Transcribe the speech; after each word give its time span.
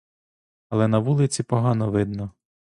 Але 0.69 0.87
на 0.87 0.99
вулиці 0.99 1.43
погано 1.43 1.91
видно. 1.91 2.31